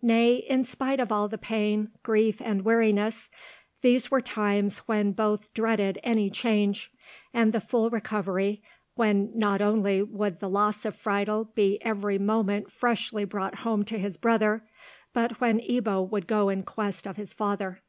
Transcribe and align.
Nay, 0.00 0.36
in 0.36 0.64
spite 0.64 0.98
of 0.98 1.12
all 1.12 1.28
the 1.28 1.36
pain, 1.36 1.90
grief, 2.02 2.40
and 2.40 2.62
weariness, 2.64 3.28
these 3.82 4.10
were 4.10 4.22
times 4.22 4.78
when 4.88 5.12
both 5.12 5.52
dreaded 5.52 5.98
any 6.02 6.30
change, 6.30 6.90
and 7.34 7.52
the 7.52 7.60
full 7.60 7.90
recovery, 7.90 8.62
when 8.94 9.30
not 9.38 9.60
only 9.60 10.02
would 10.02 10.40
the 10.40 10.48
loss 10.48 10.86
of 10.86 10.96
Friedel 10.96 11.50
be 11.54 11.78
every 11.84 12.18
moment 12.18 12.72
freshly 12.72 13.26
brought 13.26 13.56
home 13.56 13.84
to 13.84 13.98
his 13.98 14.16
brother, 14.16 14.66
but 15.12 15.38
when 15.38 15.60
Ebbo 15.60 16.00
would 16.10 16.26
go 16.26 16.48
in 16.48 16.62
quest 16.62 17.06
of 17.06 17.18
his 17.18 17.34
father. 17.34 17.82